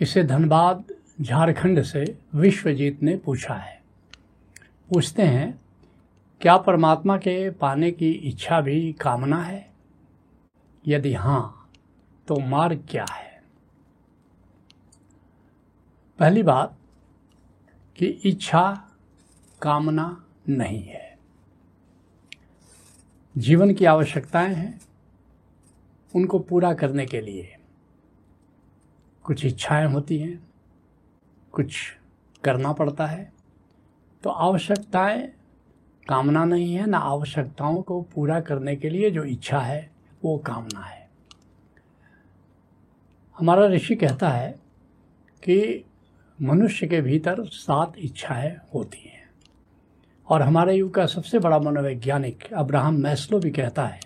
[0.00, 0.84] इसे धनबाद
[1.20, 3.82] झारखंड से विश्वजीत ने पूछा है।
[4.90, 5.60] पूछते हैं,
[6.40, 9.70] क्या परमात्मा के पाने की इच्छा भी कामना है?
[10.86, 11.70] यदि हाँ
[12.28, 13.42] तो मार्ग क्या है?
[16.18, 16.76] पहली बात,
[17.96, 18.90] कि इच्छा
[19.62, 21.18] कामना नहीं है।
[23.38, 24.80] जीवन की आवश्यकताएँ हैं
[26.14, 27.56] उनको पूरा करने के लिए।
[29.24, 30.48] कुछ इच्छाएँ होती हैं,
[31.52, 31.76] कुछ
[32.44, 33.32] करना पड़ता है
[34.22, 35.26] तो आवश्यकताएँ,
[36.08, 39.90] कामना नहीं है, ना आवश्यकताओं को पूरा करने के लिए जो इच्छा है,
[40.24, 41.08] वो कामना है।
[43.38, 44.50] हमारा ऋषि कहता है
[45.42, 45.84] कि
[46.42, 49.30] मनुष्य के भीतर सात इच्छाएँ होती हैं।
[50.28, 54.00] और हमारे युग का सबसे बड़ा मनोवैज्ञानिक अब्राहम मैस्लो भी कहता है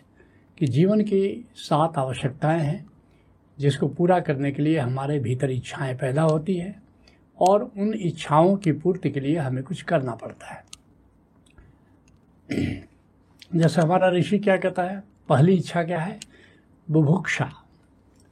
[0.59, 2.87] कि जीवन की सात आवश्यकताएँ हैं।
[3.59, 6.83] जिसको पूरा करने के लिए हमारे भीतर इच्छाएँ पैदा होती हैं
[7.41, 10.65] और उन इच्छाओं की पूर्ति के लिए हमें कुछ करना पड़ता है।
[13.55, 15.03] जैसे हमारा ऋषि क्या कहता है?
[15.28, 16.20] पहली इच्छा क्या है?
[16.91, 17.53] बुभुक्षा।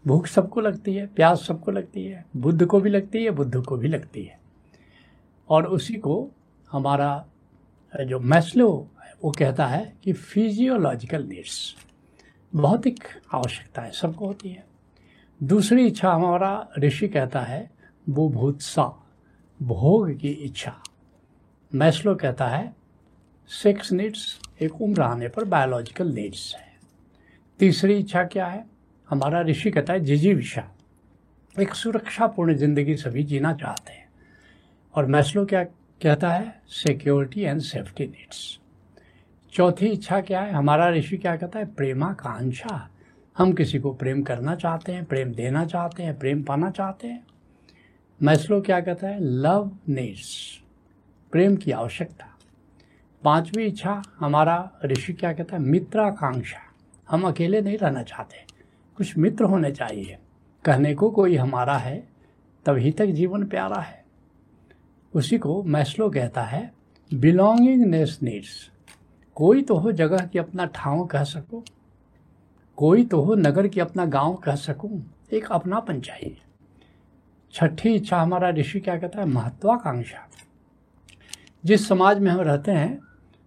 [0.06, 3.76] भूख सबको लगती है, प्यास सबको लगती है, बुद्ध को भी लगती है, बुद्ध को
[3.76, 4.40] भी लगती है।
[5.48, 6.30] और उसी को
[6.72, 7.26] हमारा
[8.06, 11.74] जो मैस्लो है, वो कहता है कि फिजियोलॉजिकल नीड्स
[12.54, 14.71] भौतिक आवश्यकताएँ सबको होती है।
[15.42, 17.70] दूसरी इच्छा हमारा ऋषि कहता है,
[18.08, 19.04] वो भूतसा,
[19.62, 20.82] भोग की इच्छा।
[21.74, 22.76] मैस्लो कहता है,
[23.48, 26.72] सेक्स नीड्स, एक उम्र आने पर बायोलॉजिकल नीड्स है।
[27.58, 28.66] तीसरी इच्छा क्या है?
[29.10, 30.68] हमारा ऋषि कहता है जिजीविषा
[31.60, 34.08] एक सुरक्षापूर्ण ज़िंदगी सभी जीना चाहते हैं।
[34.94, 38.58] और मैस्लो क्या कहता है, सिक्योरिटी एंड सेफ्टी नीड्स।
[39.52, 40.52] चौथी इच्छा क्या है?
[40.52, 42.88] हमारा ऋषि क्या कहता है, प्रेमाकांक्षा
[43.38, 47.26] हम किसी को प्रेम करना चाहते हैं, प्रेम देना चाहते हैं, प्रेम पाना चाहते हैं।
[48.22, 49.16] मैस्लो क्या कहता है?
[49.20, 50.60] लव नीड्स
[51.32, 52.38] प्रेम की आवश्यकता।
[53.24, 55.62] पांचवी इच्छा, हमारा ऋषि क्या कहता है?
[55.62, 56.58] मित्राकांक्षा।
[57.10, 58.36] हम अकेले नहीं रहना चाहते।
[58.96, 60.18] कुछ मित्र होने चाहिए।
[60.64, 62.08] कहने को कोई हमारा है,
[62.66, 64.04] तभी तक जीवन प्यारा है।
[65.14, 66.74] उसी को मैस्लो कहता है
[67.14, 68.70] बिलोंगिंगनेस नीड्स
[69.34, 71.64] कोई तो हो जगह की अपना ठाव कह सको।
[72.82, 76.36] कोई तो हो नगर की अपना गाँव कह सकूँ, एक अपनापन चाहिए।
[77.52, 79.26] छठी इच्छा हमारा ऋषि क्या कहता है?
[79.26, 80.28] महत्वाकांक्षा।
[81.64, 83.00] जिस समाज में हम रहते हैं,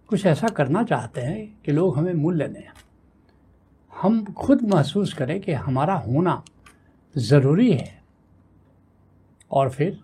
[0.08, 2.80] कुछ ऐसा करना चाहते हैं कि लोग हमें मूल्य दें।
[4.00, 6.44] हम खुद महसूस करें कि हमारा होना
[7.18, 8.02] ज़रूरी है।
[9.50, 10.00] और फिर,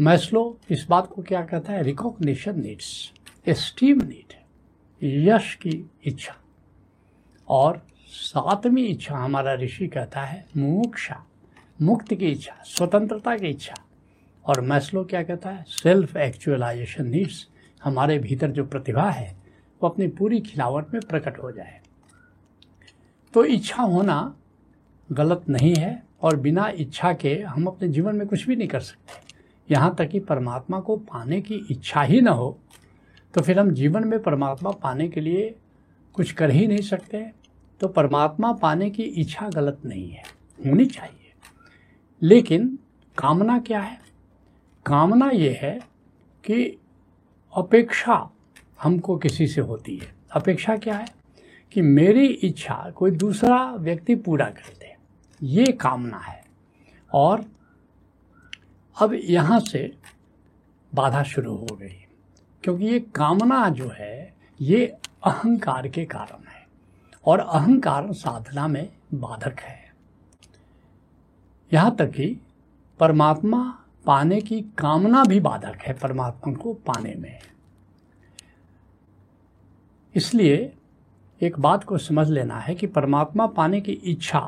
[0.00, 1.82] मैस्लो इस बात को क्या कहता है?
[1.82, 3.12] रिकॉग्निशन नीड्स
[3.46, 4.32] एस्टीम नीड
[5.04, 6.36] यश की इच्छा।
[7.50, 11.24] और सातवीं इच्छा हमारा ऋषि कहता है, मोक्षा,
[11.78, 13.74] मुक्ति की इच्छा, स्वतंत्रता की इच्छा।
[14.44, 17.46] और मैस्लो क्या कहता है सेल्फ एक्चुअलाइजेशन नीड्स
[17.82, 19.34] हमारे भीतर जो प्रतिभा है,
[19.80, 21.80] वो अपनी पूरी खिलावट में प्रकट हो जाए।
[23.34, 24.34] तो इच्छा होना
[25.08, 28.80] गलत नहीं है और बिना इच्छा के हम अपने जीवन में कुछ भी नहीं कर
[28.80, 29.28] सकते।
[29.68, 32.58] यहाँ तक कि परमात्मा को पाने की इच्छा ही ना हो
[33.34, 35.54] तो फिर हम जीवन में परमात्मा पाने के लिए
[36.14, 37.24] कुछ कर ही नहीं सकते।
[37.80, 40.22] तो परमात्मा पाने की इच्छा गलत नहीं है,
[40.66, 41.32] होनी चाहिए।
[42.22, 42.78] लेकिन
[43.18, 44.00] कामना क्या है?
[44.86, 45.80] कामना ये है
[46.44, 46.80] कि
[47.56, 48.30] अपेक्षा
[48.82, 51.06] हमको किसी से होती है। अपेक्षा क्या है?
[51.72, 54.94] कि मेरी इच्छा कोई दूसरा व्यक्ति पूरा कर दे।
[55.42, 56.44] ये कामना है।
[57.12, 57.44] और
[59.02, 59.96] अब यहाँ से
[60.94, 62.06] बाधा शुरू हो गई,
[62.62, 64.86] क्योंकि ये कामना जो है, ये
[65.24, 66.49] अहंकार के कारण है।
[67.26, 69.78] और अहंकार साधना में बाधक है।
[71.72, 72.26] यहाँ तक कि
[73.00, 73.62] परमात्मा
[74.06, 77.38] पाने की कामना भी बाधक है परमात्मा को पाने में।
[80.14, 80.72] इसलिए
[81.40, 84.38] एक बात को समझ लेना है कि परमात्मा पाने की इच्छा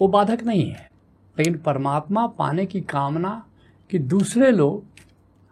[0.00, 0.88] वो बाधक नहीं है,
[1.36, 3.44] लेकिन परमात्मा पाने की कामना
[3.90, 4.84] कि दूसरे लोग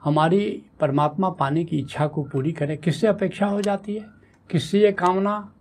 [0.03, 4.07] हमारी परमात्मा पाने की इच्छा को पूरी करें, किससे अपेक्षा हो जाती है?
[4.51, 5.53] किससे ये कामना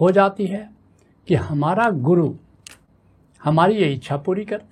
[0.00, 0.68] हो जाती है
[1.28, 2.32] कि हमारा गुरु
[3.40, 4.62] हमारी ये इच्छा पूरी कर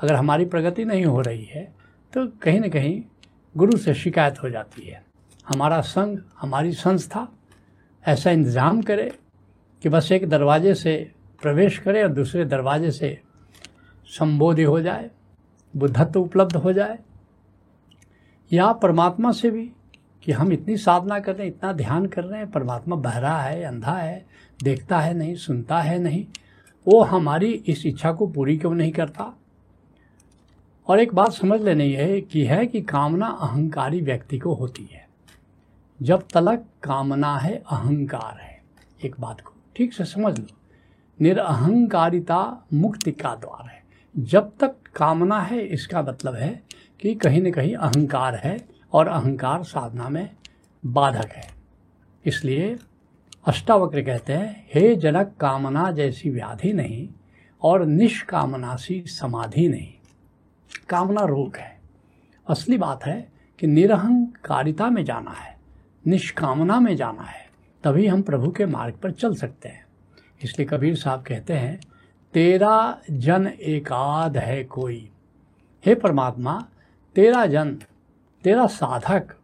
[0.00, 1.64] अगर हमारी प्रगति नहीं हो रही है
[2.12, 3.02] तो कहीं ना कहीं
[3.54, 5.02] गुरु से शिकायत हो जाती है।
[5.46, 7.26] हमारा संघ, हमारी संस्था
[8.04, 9.10] ऐसा इंतज़ाम करे
[9.82, 10.94] कि बस एक दरवाजे से
[11.42, 13.20] प्रवेश करे और दूसरे दरवाजे से
[14.08, 15.10] संबोधि हो जाए,
[15.74, 16.98] बुद्धत्व उपलब्ध हो जाए।
[18.50, 19.70] या परमात्मा से भी
[20.22, 23.62] कि हम इतनी साधना कर रहे हैं, इतना ध्यान कर रहे हैं, परमात्मा बहरा है,
[23.64, 24.26] अंधा है
[24.62, 26.26] देखता है नहीं, सुनता है नहीं,
[26.88, 29.38] वो हमारी इस इच्छा को पूरी क्यों नहीं करता?
[30.88, 35.08] और एक बात समझ लेनी है कि है कि कामना अहंकारी व्यक्ति को होती है।
[36.02, 38.62] जब तलक कामना है, अहंकार है।
[39.04, 40.46] एक बात को ठीक से समझ लो।
[41.20, 43.84] निरअहंकारिता मुक्ति का द्वार है।
[44.18, 46.62] जब तक कामना है, इसका मतलब है
[47.00, 50.30] कि कहीं न कहीं अहंकार है और अहंकार साधना में
[50.86, 51.50] बाधक है।
[52.24, 52.76] इसलिए
[53.48, 57.08] अष्टावक्र कहते हैं, हे जनक कामना जैसी व्याधि नहीं
[57.62, 59.92] और निष्कामना सी समाधि नहीं।
[60.88, 61.80] कामना रोग है।
[62.48, 65.56] असली बात है कि निरहंकारिता में जाना है,
[66.06, 67.50] निष्कामना में जाना है,
[67.84, 69.86] तभी हम प्रभु के मार्ग पर चल सकते हैं।
[70.42, 71.80] इसलिए कबीर साहब कहते हैं,
[72.34, 75.10] तेरा जन एकाद है कोई।
[75.86, 76.68] हे परमात्मा,
[77.14, 77.74] तेरा जन,
[78.44, 79.36] तेरा साधक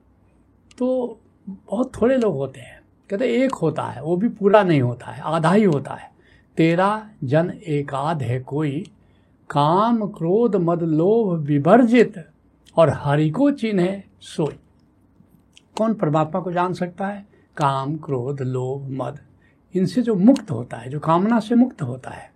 [0.79, 1.19] तो
[1.49, 5.21] बहुत थोड़े लोग होते हैं। कहते एक होता है, वो भी पूरा नहीं होता है,
[5.21, 6.11] आधा ही होता है।
[6.56, 8.91] तेरा जन एकाद है कोई,
[9.51, 12.29] काम क्रोध मद लोभ विवर्जित
[12.77, 14.59] और हरि को चिन्ह सोई।
[15.79, 17.27] कौन परमात्मा को जान सकता है?
[17.56, 19.19] काम क्रोध लोभ मद।
[19.77, 22.33] इनसे जो मुक्त होता है, जो कामना से मुक्त होता है,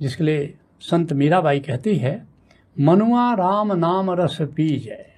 [0.00, 2.26] जिसके लिए संत मीराबाई कहती है,
[2.80, 5.11] मनुआ राम नाम रस पीजय।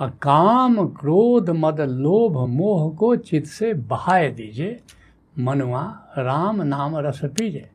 [0.00, 4.80] काम, क्रोध, मद, लोभ, मोह को चित से बहाय दीजिए।
[5.38, 5.82] मनुआ
[6.18, 7.68] राम नाम रस पीजे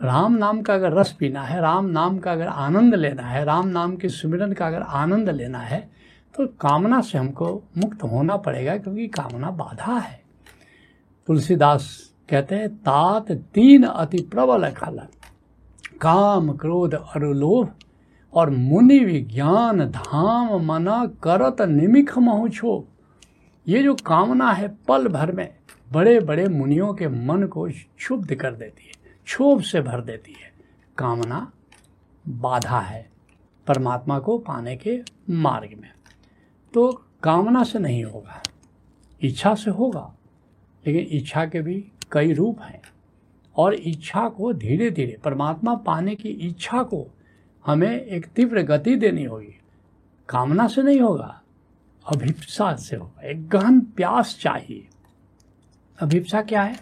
[0.00, 3.68] राम नाम का अगर रस पीना है, राम नाम का अगर आनंद लेना है, राम
[3.68, 5.80] नाम के सुमिरन का अगर आनंद लेना है
[6.34, 7.46] तो कामना से हमको
[7.78, 10.20] मुक्त होना पड़ेगा, क्योंकि कामना बाधा है।
[11.28, 11.88] तुलसीदास
[12.28, 15.06] कहते हैं, तात तीन अति प्रबल खाला
[16.00, 17.68] काम, क्रोध और लोभ
[18.34, 22.88] और मुनि विज्ञान धाम मना करत निमिख महु महुछो
[23.68, 25.54] ये जो कामना है पल भर में
[25.92, 28.92] बड़े बड़े मुनियों के मन को क्षुब्ध कर देती है,
[29.24, 30.52] क्षोभ से भर देती है।
[30.98, 31.52] कामना
[32.28, 33.10] बाधा है
[33.66, 35.00] परमात्मा को पाने के
[35.30, 35.90] मार्ग में।
[36.74, 38.42] तो कामना से नहीं होगा,
[39.22, 40.14] इच्छा से होगा,
[40.86, 42.82] लेकिन इच्छा के भी कई रूप हैं।
[43.56, 47.06] और इच्छा को धीरे धीरे परमात्मा पाने की इच्छा को
[47.66, 49.58] हमें एक तीव्र गति देनी होगी।
[50.28, 51.42] कामना से नहीं होगा,
[52.04, 54.88] अभिप्सा से होगा। एक गहन प्यास चाहिए।
[55.98, 56.78] अभिप्सा क्या है?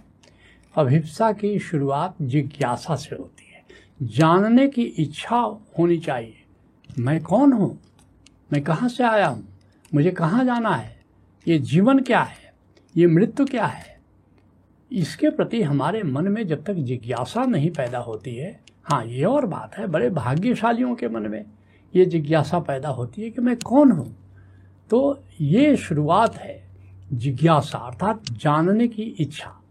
[0.75, 3.65] अभिप्सा की शुरुआत जिज्ञासा से होती है।
[4.03, 5.37] जानने की इच्छा
[5.79, 6.37] होनी चाहिए।
[6.99, 7.79] मैं कौन हूँ?
[8.53, 9.49] मैं कहाँ से आया हूँ?
[9.95, 11.01] मुझे कहाँ जाना है?
[11.49, 12.55] ये जीवन क्या है?
[12.97, 14.01] ये मृत्यु क्या है?
[14.93, 19.47] इसके प्रति हमारे मन में जब तक जिज्ञासा नहीं पैदा होती है हाँ ये और
[19.47, 21.45] बात है, बड़े भाग्यशालियों के मन में
[21.97, 24.17] ये जिज्ञासा पैदा होती है कि मैं कौन हूँ?
[24.91, 26.71] तो ये शुरुआत है
[27.13, 29.63] जिज्ञासा, अर्थात जानने की इच्छा।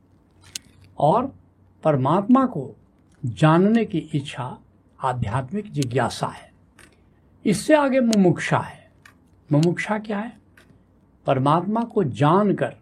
[0.98, 1.36] और
[1.84, 2.76] परमात्मा को
[3.26, 4.58] जानने की इच्छा
[5.04, 6.54] आध्यात्मिक जिज्ञासा है।
[7.46, 8.92] इससे आगे मुमुक्षा है।
[9.52, 10.40] मुमुक्षा क्या है?
[11.26, 12.76] परमात्मा को जानकर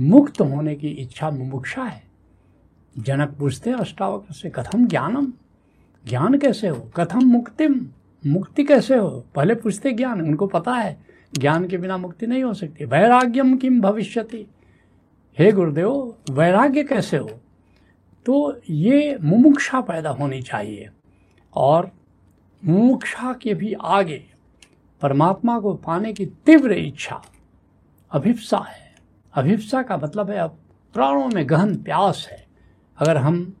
[0.00, 2.04] मुक्त होने की इच्छा मुमुक्षा है।
[2.98, 5.32] जनक पूछते हैं अष्टावक्र से, कथम ज्ञानम?
[6.08, 6.90] ज्ञान कैसे हो?
[6.96, 7.86] कथम मुक्तिम।
[8.26, 9.26] मुक्ति कैसे हो?
[9.34, 11.04] पहले पूछते ज्ञान, उनको पता है।
[11.38, 14.46] ज्ञान के बिना मुक्ति नहीं हो सकती। वैराग्यम किम भविष्यति?
[15.38, 17.30] हे गुरुदेव, वैराग्य कैसे हो?
[18.26, 20.90] तो ये मुमुक्षा पैदा होनी चाहिए।
[21.54, 21.90] और
[22.64, 24.24] मुमुक्षा के भी आगे
[25.00, 27.22] परमात्मा को पाने की तीव्र इच्छा,
[28.10, 28.94] अभिप्सा है।
[29.34, 30.58] अभिप्सा का मतलब है अब
[30.94, 32.46] प्राणों में गहन प्यास है।
[32.98, 33.56] अगर हम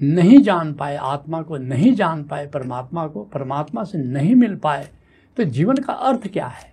[0.00, 4.88] नहीं जान पाए, आत्मा को नहीं जान पाए, परमात्मा को, परमात्मा से नहीं मिल पाए
[5.36, 6.72] तो जीवन का अर्थ क्या है?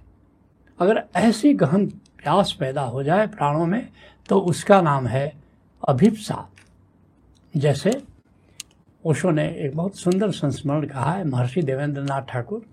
[0.79, 3.87] अगर ऐसी गहन प्यास पैदा हो जाए प्राणों में
[4.29, 5.31] तो उसका नाम है
[5.83, 6.47] अभिप्सा।
[7.53, 8.01] जैसे
[9.03, 12.65] ओशो ने एक बहुत सुंदर संस्मरण कहा है, महर्षि देवेंद्र नाथ ठाकुर,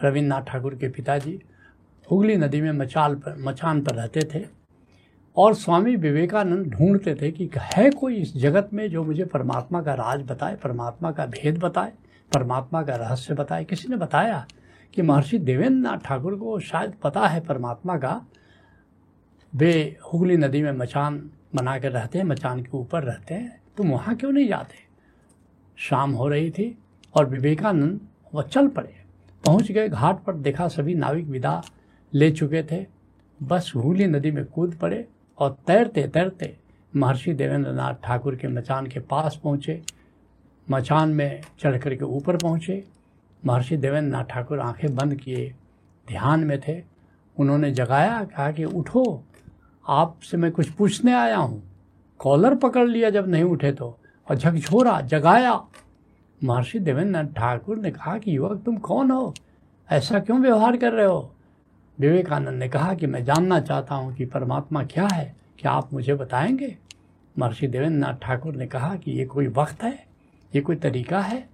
[0.00, 1.38] रविन्द्रनाथ ठाकुर के पिताजी,
[2.08, 4.44] हुगली नदी में मचाल पर, मचान पर रहते थे।
[5.36, 9.94] और स्वामी विवेकानंद ढूंढते थे कि है कोई इस जगत में जो मुझे परमात्मा का
[9.94, 11.92] राज बताए, परमात्मा का भेद बताए,
[12.34, 14.46] परमात्मा का रहस्य बताए। किसी ने बताया
[14.94, 18.26] कि महर्षि देवेंद्र नाथ ठाकुर को शायद पता है परमात्मा का,
[19.54, 23.90] वे हुगली नदी में मचान बना कर रहते हैं, मचान के ऊपर रहते हैं तुम
[23.90, 24.74] वहाँ क्यों नहीं जाते?
[25.76, 26.78] शाम हो रही थी
[27.14, 28.00] और विवेकानंद
[28.34, 28.94] वह चल पड़े।
[29.46, 31.62] पहुँच गए, घाट पर देखा सभी नाविक विदा
[32.14, 32.86] ले चुके थे।
[33.42, 35.08] बस हुगली नदी में कूद पड़े।
[35.38, 36.56] और तैरते तैरते
[36.96, 39.82] महर्षि देवेंद्र नाथ ठाकुर के मचान के पास पहुँचे।
[40.70, 42.84] मचान में चढ़ कर के ऊपर पहुँचे।
[43.46, 45.54] महर्षि देवेंद्र नाथ ठाकुर आँखें बंद किए,
[46.08, 46.82] ध्यान में थे।
[47.40, 49.24] उन्होंने जगाया, कहा कि उठो,
[49.88, 51.62] आपसे मैं कुछ पूछने आया हूँ।
[52.18, 53.98] कॉलर पकड़ लिया जब नहीं उठे तो
[54.30, 55.64] और झकझोरा, जगाया।
[56.44, 59.34] महर्षि देवेंद्र ठाकुर ने कहा कि युवक तुम कौन हो?
[59.90, 61.34] ऐसा क्यों व्यवहार कर रहे हो?
[61.98, 66.14] विवेकानंद ने कहा कि मैं जानना चाहता हूँ कि परमात्मा क्या है। क्या आप मुझे
[66.14, 66.76] बताएँगे?
[67.38, 70.06] महर्षि देवेंद्र नाथ ठाकुर ने कहा कि ये कोई वक्त है,
[70.54, 71.48] ये कोई तरीका है।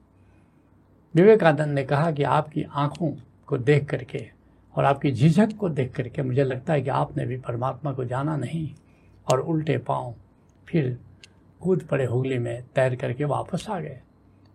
[1.15, 3.13] विवेकानंद ने कहा कि आपकी आँखों
[3.47, 4.31] को देख करके
[4.75, 8.37] और आपकी झिझक को देख करके मुझे लगता है कि आपने भी परमात्मा को जाना
[8.37, 8.71] नहीं
[9.33, 10.15] और उल्टे पाँव
[10.69, 10.99] फिर
[11.61, 14.01] कूद पड़े हुगली में तैर करके वापस आ गए।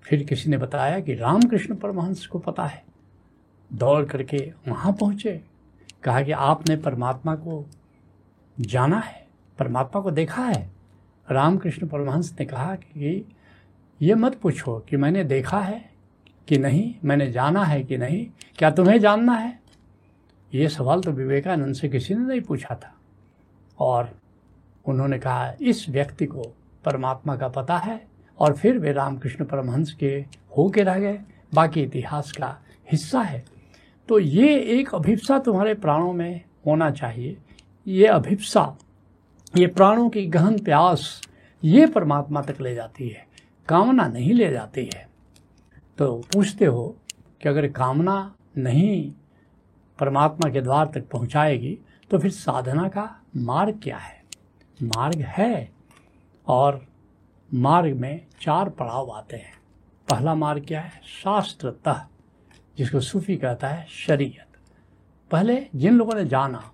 [0.03, 2.83] फिर किसी ने बताया कि रामकृष्ण परमहंस को पता है।
[3.73, 5.41] दौड़ करके वहाँ पहुँचे।
[6.03, 7.69] कहा कि आपने परमात्मा को
[8.59, 9.27] जाना है,
[9.59, 10.71] परमात्मा को देखा है।
[11.31, 13.35] रामकृष्ण परमहंस ने कहा कि
[14.01, 15.91] ये मत पूछो कि मैंने देखा है
[16.47, 19.59] कि नहीं, मैंने जाना है कि नहीं, क्या तुम्हें जानना है?
[20.53, 22.95] ये सवाल तो विवेकानंद से किसी ने नहीं पूछा था।
[23.79, 24.17] और
[24.85, 26.41] उन्होंने कहा, इस व्यक्ति को
[26.85, 28.07] परमात्मा का पता है,
[28.39, 30.25] और फिर वे रामकृष्ण परमहंस के
[30.57, 31.19] हो के रह गए।
[31.53, 32.57] बाकी इतिहास का
[32.91, 33.45] हिस्सा है।
[34.09, 37.37] तो ये एक अभिप्सा तुम्हारे प्राणों में होना चाहिए।
[37.87, 38.75] ये अभिप्सा,
[39.57, 41.21] ये प्राणों की गहन प्यास,
[41.63, 43.27] ये परमात्मा तक ले जाती है,
[43.67, 45.07] कामना नहीं ले जाती है।
[45.97, 46.95] तो पूछते हो
[47.41, 49.11] कि अगर कामना नहीं
[49.99, 51.77] परमात्मा के द्वार तक पहुंचाएगी
[52.11, 54.23] तो फिर साधना का मार्ग क्या है?
[54.83, 55.71] मार्ग है
[56.47, 56.85] और
[57.53, 59.53] मार्ग में चार पड़ाव आते हैं।
[60.09, 61.01] पहला मार्ग क्या है?
[61.23, 62.07] शास्त्रतः।
[62.77, 64.57] जिसको सूफी कहता है शरीयत।
[65.31, 66.71] पहले जिन लोगों ने जाना,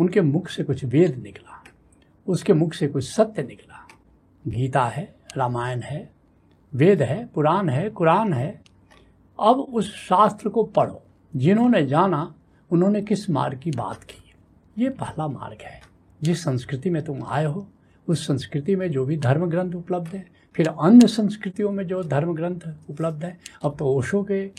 [0.00, 1.64] उनके मुख से कुछ वेद निकला,
[2.26, 3.88] उसके मुख से कुछ सत्य निकला।
[4.48, 6.10] गीता है, रामायण है,
[6.74, 8.62] वेद है, पुराण है, कुरान है।
[9.40, 11.02] अब उस शास्त्र को पढ़ो।
[11.36, 12.34] जिन्होंने जाना,
[12.70, 14.34] उन्होंने किस मार्ग की बात की?
[14.78, 15.80] ये पहला मार्ग है।
[16.22, 17.68] जिस संस्कृति में तुम आए हो,
[18.08, 22.34] उस संस्कृति में जो भी धर्म ग्रंथ उपलब्ध है, फिर अन्य संस्कृतियों में जो धर्म
[22.34, 22.60] ग्रंथ
[22.90, 24.50] उपलब्ध है, अब तो ओशो के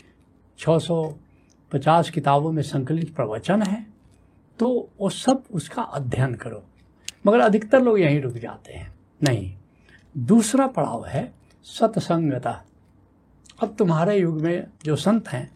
[0.58, 3.86] 650 किताबों में संकलित प्रवचन है
[4.58, 6.62] तो वो सब उसका अध्ययन करो।
[7.26, 9.56] मगर अधिकतर लोग यहीं रुक जाते हैं। नहीं,
[10.16, 11.32] दूसरा पड़ाव है
[11.64, 12.64] सत्संगता।
[13.62, 15.50] अब तुम्हारे युग में जो संत हैं,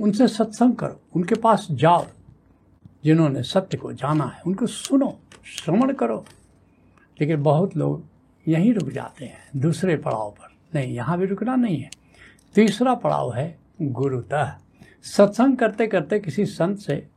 [0.00, 2.06] उनसे सत्संग करो, उनके पास जाओ,
[3.04, 6.24] जिन्होंने सत्य को जाना है, उनको सुनो, श्रवण करो।
[7.20, 8.04] लेकिन बहुत लोग
[8.48, 11.90] यहीं रुक जाते हैं, दूसरे पड़ाव पर। नहीं, यहाँ भी रुकना नहीं है।
[12.54, 14.52] तीसरा पड़ाव है गुरुतः
[15.02, 17.08] सत्संग करते करते किसी संत से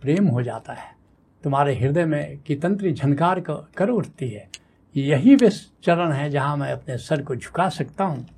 [0.00, 0.96] प्रेम हो जाता है।
[1.44, 3.40] तुम्हारे हृदय में की तंत्री झनकार
[3.76, 4.48] कर उठती है।
[4.96, 5.50] यही वे
[5.82, 8.28] चरण है जहाँ मैं अपने सर को झुका सकता हूँ।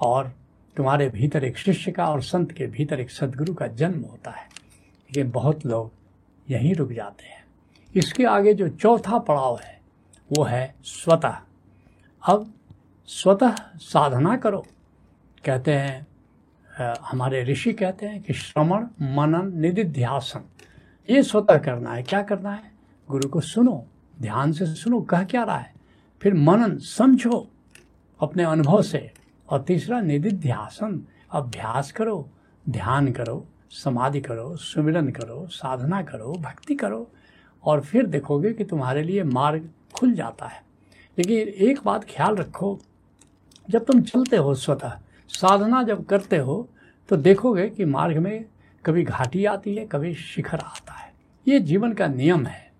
[0.00, 0.32] और
[0.76, 4.44] तुम्हारे भीतर एक शिष्य का और संत के भीतर एक सदगुरु का जन्म होता है।
[5.14, 5.92] लेकिन बहुत लोग
[6.50, 7.44] यहीं रुक जाते हैं।
[7.96, 9.80] इसके आगे जो चौथा पड़ाव है,
[10.32, 11.36] वो है स्वतः।
[12.28, 12.54] अब
[13.06, 14.66] स्वतः साधना करो।
[15.44, 16.06] कहते हैं
[16.78, 20.40] हमारे ऋषि कहते हैं कि श्रवण, मनन, निधिध्यासन,
[21.10, 22.72] ये स्वतः करना है। क्या करना है?
[23.08, 23.86] गुरु को सुनो,
[24.20, 25.74] ध्यान से सुनो, कह क्या रहा है?
[26.22, 27.50] फिर मनन, समझो
[28.20, 29.12] अपने अनुभव से।
[29.48, 32.30] और तीसरा, निधिध्यासन, अभ्यास करो,
[32.68, 37.10] ध्यान करो, समाधि करो, सुमिरन करो, साधना करो, भक्ति करो।
[37.64, 40.62] और फिर देखोगे कि तुम्हारे लिए मार्ग खुल जाता है।
[41.18, 42.80] लेकिन एक बात ख्याल रखो,
[43.70, 44.98] जब तुम चलते हो स्वतः
[45.32, 46.68] साधना जब करते हो
[47.08, 48.44] तो देखोगे कि मार्ग में
[48.84, 51.12] कभी घाटी आती है, कभी शिखर आता है।
[51.46, 52.70] ये जीवन का नियम है।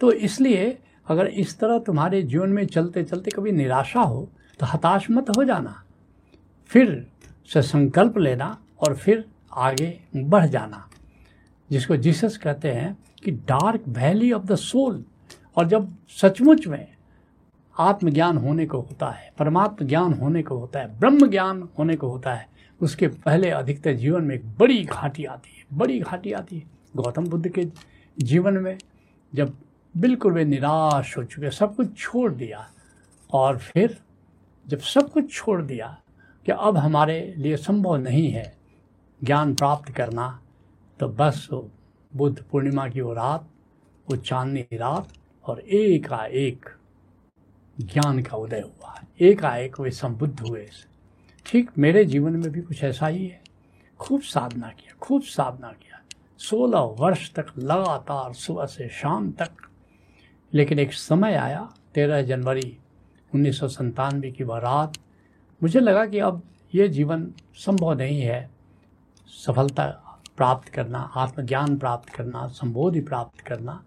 [0.00, 4.28] तो इसलिए अगर इस तरह तुम्हारे जीवन में चलते चलते कभी निराशा हो
[4.60, 5.82] तो हताश मत हो जाना।
[6.70, 7.06] फिर
[7.52, 10.88] से संकल्प लेना और फिर आगे बढ़ जाना।
[11.70, 15.04] जिसको जीसस कहते हैं कि dark valley of the soul
[15.56, 16.86] और जब सचमुच में
[17.78, 22.08] आत्मज्ञान होने को होता है, परमात्म ज्ञान होने को होता है, ब्रह्म ज्ञान होने को
[22.08, 22.46] होता है,
[22.80, 26.64] उसके पहले अधिकतर जीवन में एक बड़ी घाटी आती है, बड़ी घाटी आती है।
[26.96, 27.66] गौतम बुद्ध के
[28.18, 28.76] जीवन में
[29.32, 29.56] जब
[29.94, 32.66] बिल्कुल वे निराश हो चुके, सब कुछ छोड़ दिया
[33.30, 33.98] और फिर
[34.66, 35.96] जब सब कुछ छोड़ दिया
[36.46, 38.52] कि अब हमारे लिए संभव नहीं है
[39.20, 40.28] ज्ञान प्राप्त करना
[41.00, 41.48] तो बस
[42.12, 43.48] बुद्ध पूर्णिमा की वो रात,
[44.08, 45.08] वो चांदनी रात
[45.44, 46.68] और एक आ एक
[47.80, 50.68] ज्ञान का उदय हुआ। एक आएक वे संबुद्ध हुए।
[51.46, 53.42] ठीक मेरे जीवन में भी कुछ ऐसा ही है।
[53.98, 56.00] खूब साधना किया, खूब साधना किया।
[56.38, 59.50] सोलह वर्ष तक लगातार सुबह से शाम तक।
[60.54, 62.78] लेकिन एक समय आया, तेरह जनवरी
[63.34, 64.94] उन्नीस सौ संतानवे की वह रात।
[65.62, 66.42] मुझे लगा कि अब
[66.74, 68.50] ये जीवन संभव नहीं है।
[69.26, 69.86] सफलता
[70.36, 73.84] प्राप्त करना, आत्मज्ञान प्राप्त करना, संबोधि प्राप्त करना।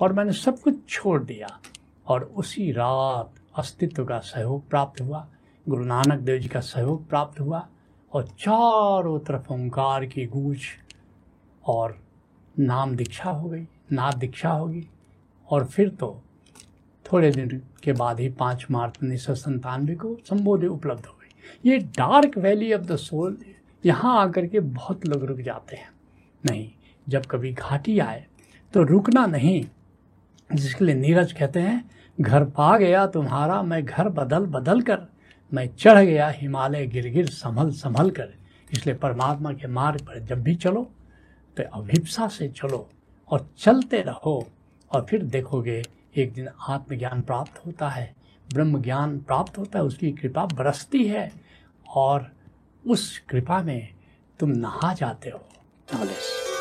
[0.00, 1.60] और मैंने सब कुछ छोड़ दिया।
[2.06, 5.26] और उसी रात अस्तित्व का सहयोग प्राप्त हुआ।
[5.66, 7.66] गुरु नानक देव जी का सहयोग प्राप्त हुआ
[8.12, 10.66] और चारों तरफ़ ओंकार की गूंज
[11.64, 11.98] और
[12.54, 14.86] नाम दीक्षा हो गई, नाद दीक्षा होगी।
[15.48, 16.20] और फिर तो
[17.06, 21.70] थोड़े दिन के बाद ही पाँच मार्च उन्नीस सौ संतानवे को संबोधि उपलब्ध हो गई।
[21.70, 23.36] ये dark valley of the soul
[23.84, 25.90] यहाँ आकर के बहुत लोग रुक जाते हैं।
[26.44, 26.70] नहीं,
[27.06, 28.24] जब कभी घाटी आए
[28.74, 29.64] तो रुकना नहीं
[30.50, 34.98] जिसके लिए नीरज कहते हैं, घर पा गया तुम्हारा, मैं घर बदल बदल कर,
[35.52, 38.34] मैं चढ़ गया, हिमालय गिर गिर संभल संभल कर।
[38.72, 40.82] इसलिए परमात्मा के मार्ग पर जब भी चलो
[41.56, 42.88] तो अभिप्सा से चलो
[43.30, 44.46] और चलते रहो
[44.90, 45.82] और फिर देखोगे,
[46.16, 48.14] एक दिन आत्मज्ञान प्राप्त होता है।
[48.46, 51.30] ब्रह्म ज्ञान प्राप्त होता है, उसकी कृपा बरसती है
[51.86, 52.30] और
[52.84, 53.88] उस कृपा में
[54.40, 55.40] तुम नहा जाते हो।
[55.88, 56.53] नॉलेज